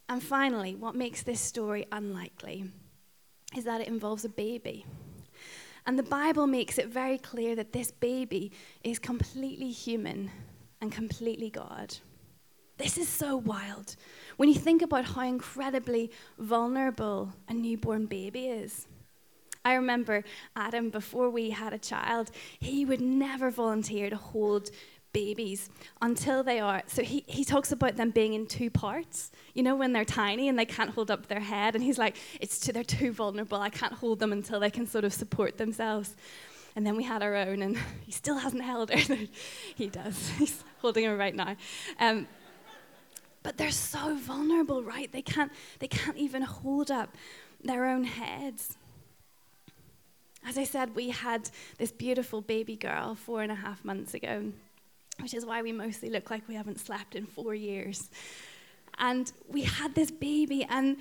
And 0.09 0.23
finally, 0.23 0.75
what 0.75 0.97
makes 0.97 1.23
this 1.23 1.41
story 1.41 1.87
unlikely 1.93 2.65
is 3.57 3.65
that 3.65 3.81
it 3.81 3.89
involves 3.89 4.25
a 4.25 4.29
baby. 4.29 4.85
And 5.87 5.99
the 5.99 6.05
Bible 6.05 6.47
makes 6.47 6.79
it 6.79 6.89
very 6.89 7.19
clear 7.19 7.55
that 7.57 7.73
this 7.73 7.91
baby 7.91 8.53
is 8.83 8.99
completely 8.99 9.71
human 9.71 10.31
and 10.81 10.91
completely 10.93 11.51
God. 11.51 11.97
This 12.79 12.97
is 12.97 13.09
so 13.09 13.37
wild 13.37 13.97
when 14.39 14.49
you 14.49 14.55
think 14.55 14.81
about 14.81 15.05
how 15.05 15.23
incredibly 15.23 16.11
vulnerable 16.39 17.33
a 17.49 17.53
newborn 17.53 18.07
baby 18.07 18.47
is. 18.47 18.87
I 19.65 19.75
remember 19.75 20.25
Adam, 20.57 20.89
before 20.89 21.29
we 21.29 21.51
had 21.51 21.75
a 21.75 21.79
child, 21.79 22.31
he 22.59 22.87
would 22.87 23.03
never 23.03 23.51
volunteer 23.51 24.09
to 24.09 24.17
hold 24.17 24.71
babies 25.13 25.69
until 26.01 26.43
they 26.43 26.61
are. 26.61 26.83
So 26.87 27.03
he, 27.03 27.25
he 27.27 27.45
talks 27.45 27.73
about 27.73 27.97
them 27.97 28.11
being 28.11 28.35
in 28.35 28.47
two 28.47 28.71
parts, 28.71 29.31
you 29.55 29.63
know, 29.63 29.75
when 29.77 29.93
they're 29.93 30.05
tiny 30.05 30.49
and 30.49 30.59
they 30.59 30.65
can't 30.65 30.91
hold 30.91 31.11
up 31.11 31.27
their 31.27 31.41
head. 31.41 31.75
And 31.75 31.85
he's 31.85 31.99
like, 31.99 32.17
it's 32.41 32.59
too, 32.59 32.73
they're 32.73 32.85
too 32.85 33.13
vulnerable. 33.13 33.59
I 33.59 33.71
can't 33.71 33.93
hold 33.93 34.21
them 34.21 34.33
until 34.33 34.61
they 34.61 34.71
can 34.71 34.87
sort 34.87 35.05
of 35.05 35.13
support 35.13 35.59
themselves. 35.59 36.17
And 36.77 36.87
then 36.87 36.97
we 36.97 37.05
had 37.05 37.23
our 37.23 37.35
own, 37.35 37.63
and 37.63 37.77
he 38.07 38.13
still 38.13 38.39
hasn't 38.39 38.63
held 38.63 38.91
her. 38.91 39.17
he 39.75 39.89
does. 39.89 40.31
He's 40.39 40.65
holding 40.79 41.05
her 41.05 41.17
right 41.17 41.35
now. 41.35 41.57
Um, 41.99 42.27
but 43.43 43.57
they're 43.57 43.71
so 43.71 44.17
vulnerable, 44.17 44.83
right? 44.83 45.11
They 45.11 45.23
can't, 45.23 45.51
they 45.79 45.89
can't 45.89 46.17
even 46.17 46.43
hold 46.43 46.91
up 46.91 47.17
their 47.63 47.87
own 47.87 48.05
heads. 48.05 48.77
As 50.47 50.57
I 50.57 50.65
said, 50.65 50.95
we 50.95 51.11
had 51.11 51.51
this 51.79 51.93
beautiful 51.93 52.41
baby 52.41 52.77
girl 52.77 53.15
four 53.15 53.43
and 53.43 53.53
a 53.53 53.55
half 53.55 53.85
months 53.85 54.15
ago 54.15 54.53
which 55.23 55.35
is 55.35 55.45
why 55.45 55.63
we 55.63 55.73
mostly 55.73 56.11
look 56.11 56.31
like 56.31 56.47
we 56.49 56.55
haven't 56.55 56.81
slept 56.81 57.15
in 57.15 57.27
four 57.27 57.55
years. 57.55 58.11
And 58.99 59.31
we 59.49 59.63
had 59.63 59.95
this 59.95 60.11
baby, 60.11 60.67
and 60.69 60.99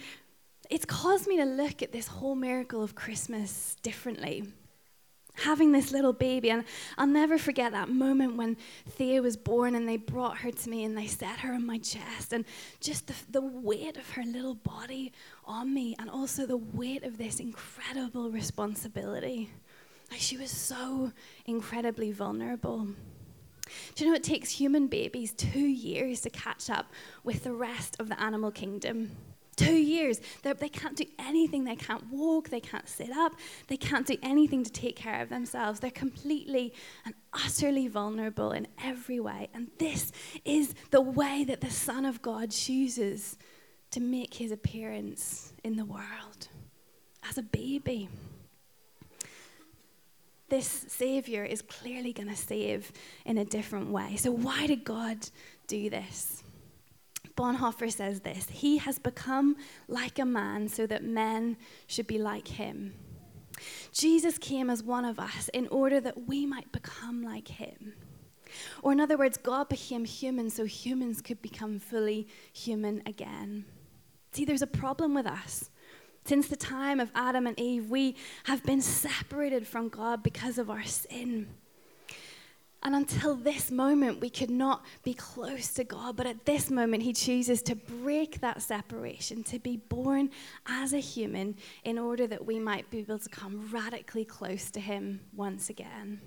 it's 0.70 0.86
caused 0.86 1.28
me 1.28 1.38
to 1.38 1.46
look 1.46 1.82
at 1.82 1.92
this 1.92 2.08
whole 2.08 2.36
miracle 2.36 2.84
of 2.84 2.96
Christmas 2.96 3.76
differently. 3.82 4.44
Having 5.36 5.72
this 5.72 5.92
little 5.92 6.12
baby, 6.12 6.50
and 6.50 6.66
I'll 6.98 7.08
never 7.08 7.38
forget 7.38 7.72
that 7.72 7.90
moment 7.90 8.36
when 8.36 8.58
Thea 8.90 9.22
was 9.22 9.38
born 9.38 9.74
and 9.74 9.88
they 9.88 9.96
brought 9.96 10.40
her 10.40 10.52
to 10.52 10.70
me 10.70 10.84
and 10.84 10.98
they 10.98 11.08
set 11.08 11.40
her 11.40 11.54
on 11.54 11.66
my 11.66 11.78
chest, 11.78 12.34
and 12.34 12.44
just 12.82 13.08
the, 13.08 13.14
the 13.30 13.42
weight 13.42 13.96
of 13.96 14.10
her 14.12 14.24
little 14.24 14.56
body 14.56 15.14
on 15.46 15.74
me, 15.74 15.96
and 15.98 16.10
also 16.10 16.46
the 16.46 16.58
weight 16.58 17.04
of 17.04 17.18
this 17.18 17.40
incredible 17.40 18.30
responsibility. 18.32 19.50
Like 20.12 20.20
she 20.20 20.38
was 20.38 20.52
so 20.52 21.12
incredibly 21.46 22.12
vulnerable. 22.12 22.88
Do 23.96 24.04
you 24.04 24.10
know 24.10 24.16
it 24.16 24.24
takes 24.24 24.50
human 24.50 24.88
babies 24.88 25.34
two 25.34 25.60
years 25.60 26.22
to 26.22 26.30
catch 26.30 26.70
up 26.70 26.92
with 27.24 27.44
the 27.44 27.54
rest 27.54 27.96
of 28.00 28.10
the 28.10 28.20
animal 28.20 28.52
kingdom? 28.52 29.12
Two 29.66 29.74
years. 29.74 30.22
They're, 30.42 30.54
they 30.54 30.70
can 30.70 30.92
not 30.92 30.96
do 30.96 31.06
anything. 31.18 31.64
They 31.64 31.76
can't 31.76 32.06
walk. 32.12 32.50
They 32.50 32.60
can't 32.60 32.88
sit 32.88 33.12
up. 33.12 33.34
They 33.68 33.78
can't 33.78 34.06
do 34.06 34.18
anything 34.22 34.64
to 34.64 34.72
take 34.72 34.96
care 34.96 35.22
of 35.22 35.30
themselves. 35.30 35.80
They're 35.80 35.92
completely 35.92 36.74
and 37.06 37.14
utterly 37.34 37.88
vulnerable 37.88 38.52
in 38.52 38.68
every 38.84 39.20
way. 39.20 39.50
And 39.54 39.70
this 39.78 40.12
is 40.46 40.74
the 40.92 41.02
way 41.02 41.44
that 41.46 41.62
the 41.62 41.72
Son 41.72 42.06
of 42.06 42.22
God 42.22 42.52
chooses 42.52 43.38
to 43.92 44.00
make 44.00 44.36
his 44.36 44.52
appearance 44.52 45.54
in 45.64 45.76
the 45.76 45.86
world 45.86 46.48
as 47.28 47.38
a 47.38 47.44
baby 47.44 48.10
this 50.50 50.86
Savior 50.88 51.44
is 51.44 51.62
clearly 51.62 52.12
going 52.12 52.28
to 52.28 52.36
save 52.36 52.92
in 53.26 53.38
a 53.38 53.46
different 53.46 53.90
way. 53.90 54.16
So, 54.18 54.32
why 54.32 54.68
did 54.68 54.84
God 54.84 55.30
do 55.68 55.90
this? 55.90 56.44
Bonhoeffer 57.40 57.90
says 57.90 58.20
this 58.20 58.50
He 58.50 58.78
has 58.80 59.00
become 59.00 59.56
like 59.88 60.20
a 60.20 60.26
man 60.26 60.68
so 60.68 60.86
that 60.88 61.06
men 61.06 61.56
should 61.88 62.06
be 62.06 62.18
like 62.18 62.50
him. 62.50 62.94
Jesus 63.94 64.38
came 64.38 64.70
as 64.70 64.84
one 64.84 65.06
of 65.06 65.20
us 65.20 65.50
in 65.54 65.68
order 65.70 66.02
that 66.02 66.28
we 66.28 66.46
might 66.46 66.72
become 66.74 67.24
like 67.24 67.48
him. 67.48 67.94
Or, 68.84 68.92
in 68.92 69.00
other 69.00 69.18
words, 69.18 69.38
God 69.38 69.70
became 69.70 70.04
human 70.04 70.50
so 70.50 70.66
humans 70.66 71.22
could 71.22 71.42
become 71.42 71.80
fully 71.80 72.28
human 72.52 73.02
again. 73.06 73.66
See, 74.34 74.44
there's 74.44 74.62
a 74.62 74.68
problem 74.68 75.14
with 75.14 75.26
us. 75.26 75.70
Since 76.26 76.48
the 76.48 76.58
time 76.58 77.00
of 77.00 77.12
Adam 77.16 77.48
and 77.48 77.58
Eve, 77.58 77.90
we 77.90 78.16
have 78.46 78.64
been 78.64 78.82
separated 78.82 79.66
from 79.66 79.88
God 79.88 80.24
because 80.24 80.58
of 80.58 80.70
our 80.70 80.84
sin. 80.84 81.48
And 82.82 82.96
until 82.96 83.36
this 83.36 83.72
moment, 83.72 84.22
we 84.22 84.30
could 84.30 84.50
not 84.50 84.86
be 85.04 85.14
close 85.14 85.74
to 85.74 85.84
God. 85.84 86.16
But 86.16 86.28
at 86.28 86.46
this 86.46 86.70
moment, 86.72 87.04
He 87.04 87.12
chooses 87.12 87.62
to 87.64 87.76
break 87.76 88.40
that 88.40 88.62
separation, 88.62 89.44
to 89.44 89.60
be 89.60 89.78
born 89.78 90.30
as 90.66 90.94
a 90.94 91.00
human 91.00 91.56
in 91.84 92.00
order 92.00 92.26
that 92.28 92.46
we 92.46 92.58
might 92.58 92.90
be 92.90 93.00
able 93.00 93.20
to 93.20 93.30
come 93.30 93.70
radically 93.72 94.24
close 94.24 94.72
to 94.72 94.80
Him 94.80 95.20
once 95.36 95.70
again. 95.70 96.22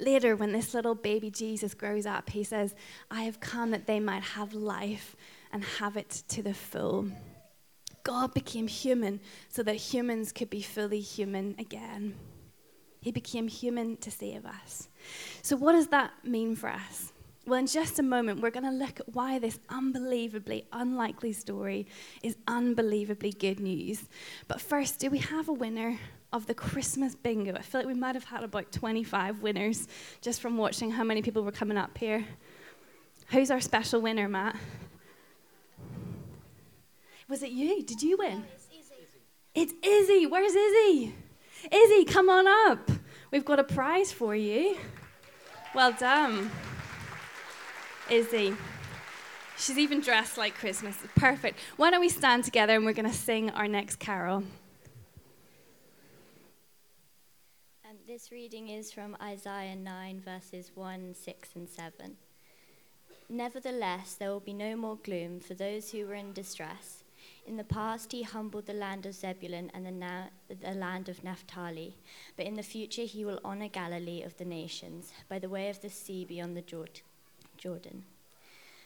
Later, 0.00 0.34
when 0.34 0.52
this 0.52 0.72
little 0.72 0.94
baby 0.94 1.30
Jesus 1.30 1.74
grows 1.74 2.06
up, 2.06 2.30
He 2.30 2.42
says, 2.42 2.74
I 3.10 3.22
have 3.22 3.38
come 3.38 3.70
that 3.72 3.86
they 3.86 4.00
might 4.00 4.22
have 4.22 4.54
life 4.54 5.14
and 5.52 5.62
have 5.62 5.98
it 5.98 6.22
to 6.28 6.42
the 6.42 6.54
full. 6.54 7.10
God 8.02 8.32
became 8.32 8.66
human 8.66 9.20
so 9.50 9.62
that 9.64 9.76
humans 9.76 10.32
could 10.32 10.48
be 10.48 10.62
fully 10.62 11.00
human 11.00 11.54
again. 11.58 12.14
He 13.00 13.12
became 13.12 13.48
human 13.48 13.96
to 13.98 14.10
save 14.10 14.44
us. 14.44 14.88
So, 15.42 15.56
what 15.56 15.72
does 15.72 15.88
that 15.88 16.12
mean 16.24 16.56
for 16.56 16.68
us? 16.68 17.12
Well, 17.46 17.58
in 17.58 17.66
just 17.66 17.98
a 17.98 18.02
moment, 18.02 18.42
we're 18.42 18.50
going 18.50 18.66
to 18.66 18.70
look 18.70 19.00
at 19.00 19.14
why 19.14 19.38
this 19.38 19.58
unbelievably 19.70 20.66
unlikely 20.70 21.32
story 21.32 21.86
is 22.22 22.36
unbelievably 22.46 23.32
good 23.32 23.58
news. 23.58 24.06
But 24.48 24.60
first, 24.60 24.98
do 24.98 25.08
we 25.08 25.18
have 25.18 25.48
a 25.48 25.52
winner 25.54 25.98
of 26.30 26.46
the 26.46 26.52
Christmas 26.52 27.14
bingo? 27.14 27.54
I 27.54 27.62
feel 27.62 27.80
like 27.80 27.88
we 27.88 27.94
might 27.94 28.16
have 28.16 28.24
had 28.24 28.42
about 28.42 28.70
25 28.70 29.40
winners 29.40 29.88
just 30.20 30.42
from 30.42 30.58
watching 30.58 30.90
how 30.90 31.04
many 31.04 31.22
people 31.22 31.42
were 31.42 31.52
coming 31.52 31.78
up 31.78 31.96
here. 31.96 32.22
Who's 33.28 33.50
our 33.50 33.62
special 33.62 34.02
winner, 34.02 34.28
Matt? 34.28 34.56
Was 37.30 37.42
it 37.42 37.50
you? 37.50 37.82
Did 37.82 38.02
you 38.02 38.18
win? 38.18 38.44
it's 38.54 38.66
Izzy. 38.66 38.94
It's 39.54 39.86
Izzy. 39.86 40.26
Where's 40.26 40.54
Izzy? 40.54 41.14
Izzy, 41.70 42.04
come 42.04 42.28
on 42.28 42.46
up. 42.70 42.90
We've 43.30 43.44
got 43.44 43.58
a 43.58 43.64
prize 43.64 44.12
for 44.12 44.34
you. 44.34 44.76
Well 45.74 45.92
done. 45.92 46.50
Izzy. 48.10 48.54
She's 49.58 49.76
even 49.78 50.00
dressed 50.00 50.38
like 50.38 50.54
Christmas. 50.54 50.96
Perfect. 51.16 51.58
Why 51.76 51.90
don't 51.90 52.00
we 52.00 52.08
stand 52.08 52.44
together 52.44 52.74
and 52.74 52.84
we're 52.84 52.92
going 52.92 53.10
to 53.10 53.16
sing 53.16 53.50
our 53.50 53.66
next 53.66 53.96
carol? 53.96 54.44
And 57.84 57.98
this 58.06 58.30
reading 58.30 58.68
is 58.68 58.92
from 58.92 59.16
Isaiah 59.20 59.74
9, 59.74 60.20
verses 60.20 60.70
1, 60.74 61.14
6, 61.14 61.48
and 61.56 61.68
7. 61.68 62.16
Nevertheless, 63.28 64.14
there 64.14 64.30
will 64.30 64.40
be 64.40 64.54
no 64.54 64.76
more 64.76 64.96
gloom 64.96 65.40
for 65.40 65.54
those 65.54 65.90
who 65.90 66.06
were 66.06 66.14
in 66.14 66.32
distress. 66.32 66.97
In 67.48 67.56
the 67.56 67.64
past, 67.64 68.12
he 68.12 68.24
humbled 68.24 68.66
the 68.66 68.74
land 68.74 69.06
of 69.06 69.14
Zebulun 69.14 69.70
and 69.72 69.86
the, 69.86 69.90
na- 69.90 70.28
the, 70.50 70.74
land 70.74 71.08
of 71.08 71.24
Naphtali, 71.24 71.96
but 72.36 72.44
in 72.44 72.56
the 72.56 72.62
future, 72.62 73.04
he 73.04 73.24
will 73.24 73.40
honor 73.42 73.68
Galilee 73.68 74.22
of 74.22 74.36
the 74.36 74.44
nations 74.44 75.14
by 75.30 75.38
the 75.38 75.48
way 75.48 75.70
of 75.70 75.80
the 75.80 75.88
sea 75.88 76.26
beyond 76.26 76.58
the 76.58 76.92
Jordan. 77.56 78.04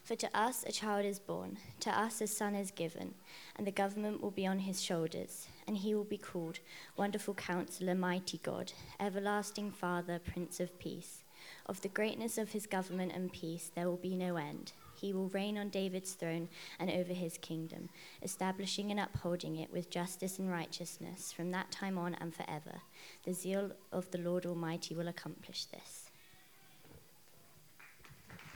For 0.05 0.15
to 0.15 0.31
us 0.33 0.65
a 0.65 0.71
child 0.71 1.05
is 1.05 1.19
born, 1.19 1.59
to 1.81 1.91
us 1.91 2.21
a 2.21 2.29
son 2.29 2.55
is 2.55 2.71
given, 2.71 3.15
and 3.57 3.67
the 3.67 3.73
government 3.73 4.23
will 4.23 4.31
be 4.31 4.47
on 4.47 4.61
his 4.61 4.81
shoulders, 4.81 5.49
and 5.67 5.79
he 5.79 5.93
will 5.97 6.05
be 6.05 6.17
called 6.17 6.61
Wonderful 6.97 7.35
Counselor, 7.35 7.97
Mighty 7.97 8.39
God, 8.45 8.73
Everlasting 9.01 9.73
Father, 9.73 10.21
Prince 10.21 10.61
of 10.61 10.79
Peace. 10.79 11.25
Of 11.67 11.81
the 11.81 11.89
greatness 11.89 12.39
of 12.39 12.53
his 12.53 12.69
government 12.69 13.11
and 13.13 13.33
peace 13.33 13.73
there 13.75 13.89
will 13.89 13.97
be 13.97 14.15
no 14.15 14.37
end. 14.37 14.71
He 15.03 15.13
will 15.13 15.27
reign 15.31 15.59
on 15.59 15.69
David's 15.69 16.13
throne 16.13 16.49
and 16.79 16.89
over 16.89 17.13
his 17.13 17.37
kingdom, 17.37 17.89
establishing 18.23 18.93
and 18.93 19.01
upholding 19.01 19.57
it 19.57 19.73
with 19.73 19.91
justice 19.91 20.39
and 20.39 20.49
righteousness 20.49 21.33
from 21.33 21.51
that 21.51 21.73
time 21.73 21.99
on 21.99 22.15
and 22.21 22.33
forever. 22.33 22.81
The 23.25 23.35
zeal 23.35 23.73
of 23.91 24.09
the 24.13 24.19
Lord 24.19 24.47
Almighty 24.47 24.95
will 24.95 25.09
accomplish 25.09 25.65
this. 25.65 26.09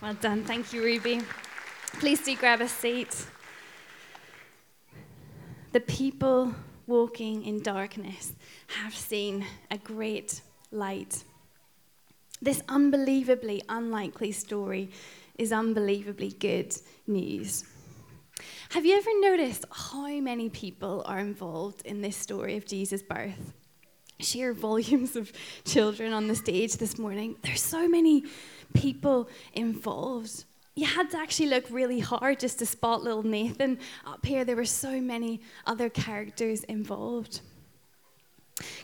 Well 0.00 0.14
done. 0.14 0.44
Thank 0.44 0.72
you, 0.72 0.84
Ruby. 0.84 1.20
Please 1.94 2.22
do 2.22 2.36
grab 2.36 2.60
a 2.60 2.68
seat. 2.68 3.26
The 5.72 5.80
people 5.80 6.54
walking 6.86 7.44
in 7.44 7.60
darkness 7.60 8.34
have 8.68 8.94
seen 8.94 9.44
a 9.68 9.78
great 9.78 10.42
light. 10.70 11.24
This 12.40 12.62
unbelievably 12.68 13.62
unlikely 13.68 14.30
story 14.30 14.90
is 15.38 15.52
unbelievably 15.52 16.32
good 16.32 16.74
news. 17.06 17.64
Have 18.70 18.84
you 18.84 18.96
ever 18.96 19.10
noticed 19.20 19.64
how 19.70 20.08
many 20.20 20.48
people 20.48 21.02
are 21.06 21.18
involved 21.18 21.82
in 21.86 22.00
this 22.00 22.16
story 22.16 22.56
of 22.56 22.66
Jesus' 22.66 23.02
birth? 23.02 23.54
Sheer 24.18 24.52
volumes 24.52 25.14
of 25.16 25.32
children 25.64 26.12
on 26.12 26.26
the 26.26 26.34
stage 26.34 26.76
this 26.76 26.98
morning. 26.98 27.36
There's 27.42 27.62
so 27.62 27.88
many 27.88 28.24
people 28.74 29.28
involved. 29.52 30.44
You 30.74 30.86
had 30.86 31.10
to 31.10 31.18
actually 31.18 31.48
look 31.48 31.64
really 31.70 32.00
hard 32.00 32.40
just 32.40 32.58
to 32.58 32.66
spot 32.66 33.02
little 33.02 33.22
Nathan 33.22 33.78
up 34.06 34.24
here. 34.24 34.44
There 34.44 34.56
were 34.56 34.64
so 34.64 35.00
many 35.00 35.40
other 35.66 35.88
characters 35.88 36.64
involved. 36.64 37.40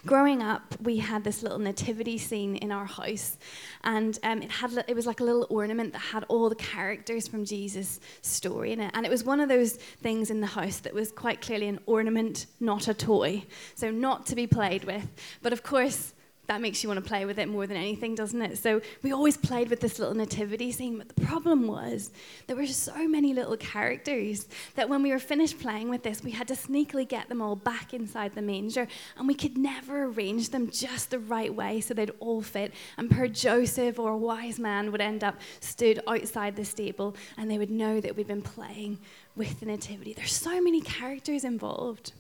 Growing 0.05 0.43
up, 0.43 0.75
we 0.83 0.99
had 0.99 1.25
this 1.25 1.43
little 1.43 1.59
nativity 1.59 2.19
scene 2.19 2.57
in 2.57 2.71
our 2.71 2.85
house, 2.85 3.39
and 3.85 4.19
um, 4.23 4.43
it 4.43 4.51
had 4.51 4.85
it 4.87 4.95
was 4.95 5.07
like 5.07 5.21
a 5.21 5.25
little 5.25 5.47
ornament 5.49 5.95
that 5.95 6.01
had 6.01 6.25
all 6.29 6.51
the 6.51 6.55
characters 6.57 7.27
from 7.27 7.45
Jesus' 7.45 7.99
story 8.21 8.73
in 8.73 8.81
it, 8.81 8.91
and 8.95 9.07
it 9.07 9.09
was 9.09 9.25
one 9.25 9.41
of 9.41 9.49
those 9.49 9.73
things 10.03 10.31
in 10.31 10.41
the 10.41 10.47
house 10.47 10.81
that 10.81 10.93
was 10.93 11.11
quite 11.11 11.41
clearly 11.41 11.69
an 11.69 11.79
ornament, 11.87 12.47
not 12.61 12.87
a 12.87 12.93
toy, 12.93 13.45
so 13.75 13.91
not 13.91 14.27
to 14.27 14.35
be 14.35 14.47
played 14.47 14.85
with. 14.85 15.09
But 15.41 15.55
of 15.55 15.63
course, 15.63 16.13
that 16.53 16.61
makes 16.61 16.83
you 16.83 16.89
want 16.91 17.03
to 17.03 17.09
play 17.09 17.25
with 17.25 17.39
it 17.39 17.49
more 17.49 17.67
than 17.67 17.79
anything, 17.79 18.15
doesn't 18.15 18.43
it? 18.43 18.59
So 18.59 18.83
we 19.03 19.11
always 19.11 19.39
played 19.39 19.71
with 19.71 19.81
this 19.81 19.99
little 19.99 20.15
nativity 20.15 20.71
scene, 20.71 20.99
but 20.99 21.09
the 21.09 21.23
problem 21.23 21.67
was 21.67 22.11
there 22.47 22.57
were 22.57 22.67
so 22.67 23.09
many 23.09 23.33
little 23.33 23.57
characters 23.57 24.47
that 24.75 24.87
when 24.87 25.03
we 25.03 25.13
were 25.13 25.19
finished 25.19 25.59
playing 25.59 25.89
with 25.89 26.03
this, 26.03 26.23
we 26.23 26.31
had 26.31 26.47
to 26.49 26.55
sneakily 26.55 27.09
get 27.09 27.31
them 27.31 27.41
all 27.41 27.57
back 27.57 27.95
inside 27.95 28.35
the 28.35 28.43
manger, 28.43 28.87
and 29.17 29.27
we 29.27 29.35
could 29.35 29.57
never 29.57 30.05
arrange 30.05 30.51
them 30.51 30.71
just 30.71 31.09
the 31.09 31.19
right 31.19 31.55
way 31.55 31.81
so 31.81 31.95
they'd 31.95 32.13
all 32.21 32.43
fit. 32.43 32.75
And 32.99 33.11
per 33.11 33.29
Joseph 33.29 33.99
or 33.99 34.11
a 34.11 34.19
wise 34.19 34.59
man 34.59 34.93
would 34.93 35.01
end 35.01 35.25
up 35.25 35.37
stood 35.61 36.01
outside 36.07 36.55
the 36.55 36.67
stable, 36.67 37.17
and 37.39 37.51
they 37.51 37.57
would 37.57 37.71
know 37.71 37.99
that 37.99 38.15
we'd 38.15 38.27
been 38.27 38.43
playing 38.43 38.99
with 39.37 39.59
the 39.61 39.67
nativity. 39.67 40.13
There's 40.13 40.35
so 40.35 40.61
many 40.61 40.83
characters 40.83 41.45
involved. 41.45 42.13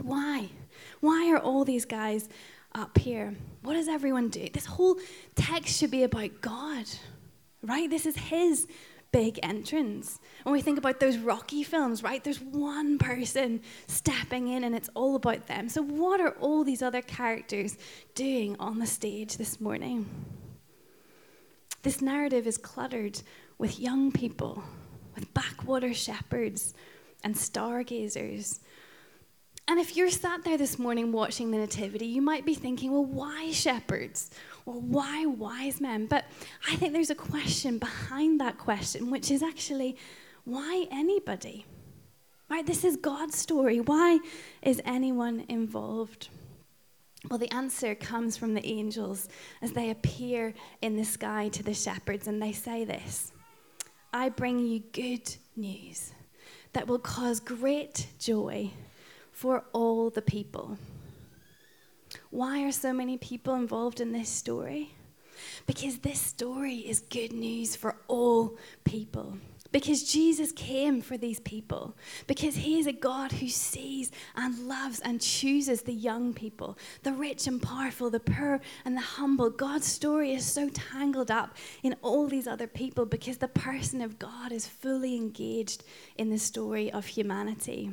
Why? 0.00 0.50
Why 1.00 1.32
are 1.32 1.38
all 1.38 1.64
these 1.64 1.84
guys 1.84 2.28
up 2.76 2.98
here. 2.98 3.34
What 3.62 3.74
does 3.74 3.88
everyone 3.88 4.28
do? 4.28 4.48
This 4.52 4.66
whole 4.66 4.98
text 5.34 5.78
should 5.78 5.90
be 5.90 6.04
about 6.04 6.40
God, 6.40 6.84
right? 7.62 7.90
This 7.90 8.06
is 8.06 8.16
His 8.16 8.68
big 9.12 9.40
entrance. 9.42 10.20
When 10.42 10.52
we 10.52 10.60
think 10.60 10.78
about 10.78 11.00
those 11.00 11.16
Rocky 11.16 11.62
films, 11.62 12.02
right? 12.02 12.22
There's 12.22 12.40
one 12.40 12.98
person 12.98 13.62
stepping 13.86 14.48
in 14.48 14.62
and 14.62 14.74
it's 14.74 14.90
all 14.94 15.16
about 15.16 15.46
them. 15.46 15.68
So, 15.68 15.82
what 15.82 16.20
are 16.20 16.32
all 16.32 16.64
these 16.64 16.82
other 16.82 17.02
characters 17.02 17.78
doing 18.14 18.56
on 18.60 18.78
the 18.78 18.86
stage 18.86 19.38
this 19.38 19.60
morning? 19.60 20.06
This 21.82 22.02
narrative 22.02 22.46
is 22.46 22.58
cluttered 22.58 23.22
with 23.58 23.80
young 23.80 24.12
people, 24.12 24.62
with 25.14 25.32
backwater 25.32 25.94
shepherds 25.94 26.74
and 27.24 27.34
stargazers 27.34 28.60
and 29.68 29.80
if 29.80 29.96
you're 29.96 30.10
sat 30.10 30.44
there 30.44 30.56
this 30.56 30.78
morning 30.78 31.10
watching 31.10 31.50
the 31.50 31.58
Nativity, 31.58 32.06
you 32.06 32.22
might 32.22 32.46
be 32.46 32.54
thinking, 32.54 32.92
well, 32.92 33.04
why 33.04 33.50
shepherds? 33.50 34.30
Or 34.64 34.74
why 34.74 35.26
wise 35.26 35.80
men? 35.80 36.06
But 36.06 36.24
I 36.68 36.76
think 36.76 36.92
there's 36.92 37.10
a 37.10 37.16
question 37.16 37.78
behind 37.78 38.40
that 38.40 38.58
question, 38.58 39.10
which 39.10 39.30
is 39.30 39.42
actually, 39.42 39.96
why 40.44 40.86
anybody? 40.92 41.66
Right? 42.48 42.64
This 42.64 42.84
is 42.84 42.96
God's 42.96 43.36
story. 43.36 43.80
Why 43.80 44.20
is 44.62 44.80
anyone 44.84 45.44
involved? 45.48 46.28
Well, 47.28 47.38
the 47.38 47.52
answer 47.52 47.96
comes 47.96 48.36
from 48.36 48.54
the 48.54 48.64
angels 48.64 49.28
as 49.60 49.72
they 49.72 49.90
appear 49.90 50.54
in 50.80 50.96
the 50.96 51.04
sky 51.04 51.48
to 51.48 51.64
the 51.64 51.74
shepherds, 51.74 52.28
and 52.28 52.40
they 52.40 52.52
say 52.52 52.84
this 52.84 53.32
I 54.12 54.28
bring 54.28 54.60
you 54.60 54.80
good 54.92 55.34
news 55.56 56.12
that 56.72 56.86
will 56.86 57.00
cause 57.00 57.40
great 57.40 58.06
joy 58.20 58.70
for 59.36 59.64
all 59.74 60.08
the 60.08 60.22
people. 60.22 60.78
Why 62.30 62.62
are 62.62 62.72
so 62.72 62.94
many 62.94 63.18
people 63.18 63.54
involved 63.54 64.00
in 64.00 64.10
this 64.10 64.30
story? 64.30 64.94
Because 65.66 65.98
this 65.98 66.18
story 66.18 66.76
is 66.76 67.00
good 67.00 67.34
news 67.34 67.76
for 67.76 67.96
all 68.08 68.56
people. 68.84 69.36
Because 69.72 70.10
Jesus 70.10 70.52
came 70.52 71.02
for 71.02 71.18
these 71.18 71.38
people. 71.40 71.94
Because 72.26 72.54
He 72.54 72.78
is 72.78 72.86
a 72.86 72.94
God 72.94 73.30
who 73.30 73.48
sees 73.48 74.10
and 74.36 74.66
loves 74.66 75.00
and 75.00 75.20
chooses 75.20 75.82
the 75.82 75.92
young 75.92 76.32
people, 76.32 76.78
the 77.02 77.12
rich 77.12 77.46
and 77.46 77.60
powerful, 77.60 78.08
the 78.08 78.20
poor 78.20 78.58
and 78.86 78.96
the 78.96 79.02
humble. 79.02 79.50
God's 79.50 79.86
story 79.86 80.32
is 80.32 80.46
so 80.46 80.70
tangled 80.70 81.30
up 81.30 81.54
in 81.82 81.94
all 82.00 82.26
these 82.26 82.46
other 82.46 82.66
people 82.66 83.04
because 83.04 83.36
the 83.36 83.48
person 83.48 84.00
of 84.00 84.18
God 84.18 84.50
is 84.50 84.66
fully 84.66 85.14
engaged 85.14 85.84
in 86.16 86.30
the 86.30 86.38
story 86.38 86.90
of 86.90 87.04
humanity. 87.04 87.92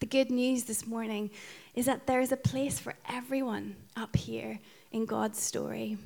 The 0.00 0.06
good 0.06 0.30
news 0.30 0.64
this 0.64 0.86
morning 0.86 1.30
is 1.74 1.86
that 1.86 2.06
there 2.06 2.20
is 2.20 2.32
a 2.32 2.36
place 2.36 2.78
for 2.78 2.94
everyone 3.08 3.76
up 3.96 4.16
here 4.16 4.58
in 4.92 5.06
God's 5.06 5.40
story. 5.40 5.98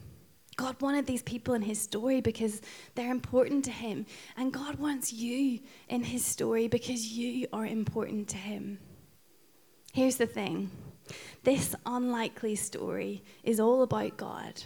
God 0.57 0.81
wanted 0.83 1.07
these 1.07 1.23
people 1.23 1.55
in 1.55 1.63
his 1.63 1.81
story 1.81 2.21
because 2.21 2.61
they're 2.95 3.13
important 3.13 3.65
to 3.67 3.71
him. 3.71 4.07
And 4.37 4.53
God 4.53 4.75
wants 4.75 5.13
you 5.13 5.61
in 5.89 6.03
his 6.03 6.25
story 6.25 6.67
because 6.67 7.07
you 7.07 7.47
are 7.53 7.65
important 7.65 8.29
to 8.31 8.37
him. 8.37 8.79
Here's 9.93 10.17
the 10.17 10.27
thing 10.27 10.71
this 11.45 11.75
unlikely 11.87 12.57
story 12.57 13.23
is 13.43 13.61
all 13.61 13.83
about 13.83 14.17
God, 14.17 14.63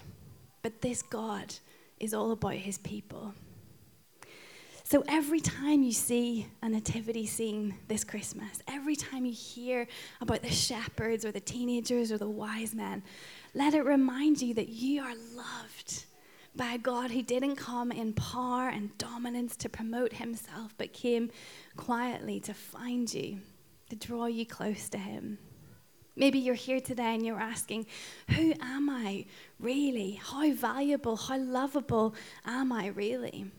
but 0.62 0.80
this 0.80 1.02
God 1.02 1.54
is 2.00 2.14
all 2.14 2.32
about 2.32 2.54
his 2.54 2.78
people. 2.78 3.34
So 4.92 5.02
every 5.08 5.40
time 5.40 5.82
you 5.82 5.92
see 5.92 6.46
a 6.60 6.68
nativity 6.68 7.24
scene 7.24 7.74
this 7.88 8.04
Christmas, 8.04 8.60
every 8.68 8.94
time 8.94 9.24
you 9.24 9.32
hear 9.32 9.86
about 10.20 10.42
the 10.42 10.50
shepherds 10.50 11.24
or 11.24 11.32
the 11.32 11.40
teenagers 11.40 12.12
or 12.12 12.18
the 12.18 12.28
wise 12.28 12.74
men, 12.74 13.02
let 13.54 13.72
it 13.72 13.86
remind 13.86 14.42
you 14.42 14.52
that 14.52 14.68
you 14.68 15.00
are 15.00 15.14
loved 15.34 16.04
by 16.54 16.74
a 16.74 16.78
God 16.78 17.10
who 17.10 17.22
didn't 17.22 17.56
come 17.56 17.90
in 17.90 18.12
power 18.12 18.68
and 18.68 18.98
dominance 18.98 19.56
to 19.56 19.70
promote 19.70 20.12
himself, 20.12 20.74
but 20.76 20.92
came 20.92 21.30
quietly 21.74 22.38
to 22.40 22.52
find 22.52 23.14
you, 23.14 23.38
to 23.88 23.96
draw 23.96 24.26
you 24.26 24.44
close 24.44 24.90
to 24.90 24.98
him. 24.98 25.38
Maybe 26.16 26.38
you're 26.38 26.54
here 26.54 26.80
today 26.80 27.14
and 27.14 27.24
you're 27.24 27.40
asking, 27.40 27.86
Who 28.36 28.52
am 28.60 28.90
I 28.90 29.24
really? 29.58 30.20
How 30.22 30.52
valuable, 30.52 31.16
how 31.16 31.38
lovable 31.38 32.14
am 32.44 32.72
I 32.72 32.88
really? 32.88 33.50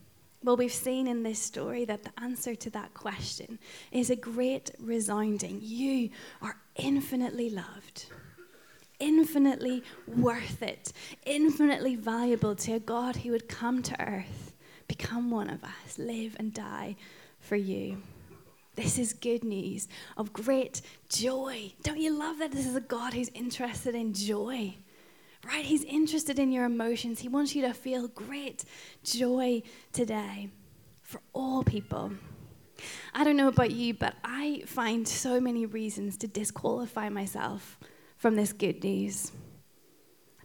Well, 0.43 0.58
we've 0.58 0.73
seen 0.73 1.08
in 1.08 1.23
this 1.23 1.39
story 1.39 1.86
that 1.86 2.03
the 2.03 2.12
answer 2.21 2.53
to 2.53 2.69
that 2.71 2.93
question 2.93 3.60
is 3.93 4.10
a 4.10 4.15
great 4.17 4.71
resounding. 4.77 5.60
You 5.62 6.10
are 6.41 6.58
infinitely 6.75 7.49
loved, 7.49 8.08
infinitely 8.99 9.84
worth 10.06 10.62
it, 10.62 10.91
infinitely 11.25 11.95
valuable 11.95 12.56
to 12.56 12.73
a 12.73 12.79
God 12.79 13.15
who 13.15 13.32
would 13.32 13.47
come 13.47 13.82
to 13.84 14.01
earth, 14.01 14.53
become 14.89 15.32
one 15.32 15.49
of 15.49 15.63
us, 15.63 15.97
live 15.97 16.36
and 16.38 16.53
die 16.53 16.97
for 17.39 17.56
you. 17.56 18.01
This 18.75 18.97
is 18.97 19.13
good 19.13 19.45
news 19.45 19.88
of 20.17 20.34
great 20.34 20.82
joy. 21.08 21.71
Don't 21.84 22.01
you 22.01 22.17
love 22.17 22.39
that 22.39 22.51
this 22.51 22.65
is 22.65 22.75
a 22.75 22.82
God 22.82 23.13
who's 23.13 23.29
interested 23.29 23.95
in 23.95 24.13
joy? 24.13 24.75
Right? 25.45 25.65
He's 25.65 25.84
interested 25.84 26.39
in 26.39 26.51
your 26.51 26.65
emotions. 26.65 27.19
He 27.19 27.27
wants 27.27 27.56
you 27.56 27.62
to 27.63 27.73
feel 27.73 28.08
great 28.08 28.63
joy 29.03 29.63
today 29.91 30.49
for 31.01 31.21
all 31.34 31.63
people. 31.63 32.12
I 33.13 33.23
don't 33.23 33.38
know 33.38 33.47
about 33.47 33.71
you, 33.71 33.93
but 33.93 34.15
I 34.23 34.63
find 34.65 35.08
so 35.08 35.39
many 35.39 35.65
reasons 35.65 36.17
to 36.17 36.27
disqualify 36.27 37.10
myself 37.10 37.77
from 38.17 38.36
this 38.36 38.53
good 38.53 38.84
news. 38.84 39.32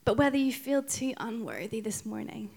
But 0.05 0.17
whether 0.17 0.37
you 0.37 0.53
feel 0.53 0.83
too 0.83 1.15
unworthy 1.19 1.81
this 1.81 2.05
morning, 2.07 2.51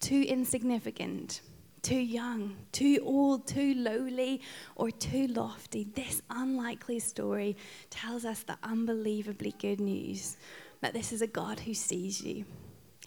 too 0.00 0.22
insignificant, 0.22 1.40
too 1.82 1.94
young, 1.94 2.56
too 2.72 2.98
old, 3.04 3.46
too 3.46 3.74
lowly, 3.74 4.40
or 4.74 4.90
too 4.90 5.28
lofty. 5.28 5.84
This 5.94 6.20
unlikely 6.30 6.98
story 6.98 7.56
tells 7.90 8.24
us 8.24 8.42
the 8.42 8.58
unbelievably 8.62 9.54
good 9.58 9.80
news 9.80 10.36
that 10.80 10.92
this 10.92 11.12
is 11.12 11.22
a 11.22 11.26
God 11.26 11.60
who 11.60 11.74
sees 11.74 12.20
you, 12.20 12.44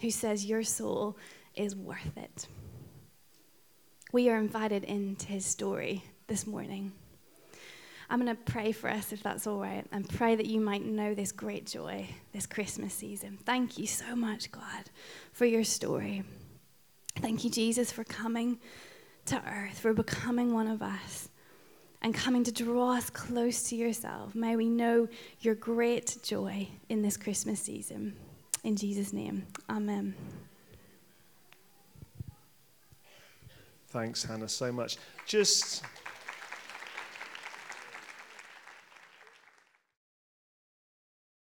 who 0.02 0.12
says 0.12 0.46
your 0.46 0.64
soul 0.64 1.18
is 1.56 1.76
worth 1.76 2.18
it. 2.18 2.48
We 4.12 4.30
are 4.30 4.38
invited 4.38 4.84
into 4.84 5.28
his 5.28 5.46
story 5.46 6.04
this 6.28 6.48
morning. 6.48 6.94
I'm 8.10 8.20
going 8.20 8.36
to 8.36 8.52
pray 8.52 8.72
for 8.72 8.90
us, 8.90 9.14
if 9.14 9.22
that's 9.22 9.46
all 9.46 9.60
right, 9.60 9.86
and 9.92 10.10
pray 10.10 10.36
that 10.36 10.48
you 10.48 10.60
might 10.60 10.84
know 10.84 11.14
this 11.14 11.32
great 11.32 11.68
joy 11.68 12.08
this 12.32 12.48
Christmas 12.48 12.94
season. 12.94 13.38
Thank 13.46 13.78
you 13.78 13.86
so 13.86 14.16
much, 14.16 14.52
God, 14.52 14.90
for 15.32 15.46
your 15.46 15.64
story. 15.64 16.24
Thank 17.18 17.44
you, 17.44 17.52
Jesus, 17.52 17.92
for 17.92 18.04
coming 18.04 18.58
to 19.26 19.40
earth, 19.48 19.78
for 19.78 19.94
becoming 19.94 20.54
one 20.54 20.68
of 20.68 20.82
us, 20.82 21.30
and 22.02 22.14
coming 22.14 22.44
to 22.44 22.52
draw 22.52 22.96
us 22.96 23.10
close 23.10 23.64
to 23.70 23.76
yourself. 23.76 24.34
May 24.36 24.56
we 24.56 24.70
know 24.70 25.08
your 25.42 25.56
great 25.56 26.18
joy 26.24 26.68
in 26.88 27.02
this 27.02 27.18
Christmas 27.18 27.60
season. 27.60 28.16
In 28.64 28.76
Jesus' 28.76 29.14
name, 29.14 29.46
amen. 29.70 30.16
Thanks, 33.90 34.24
Hannah, 34.24 34.48
so 34.48 34.72
much. 34.72 34.98
Just 35.26 35.84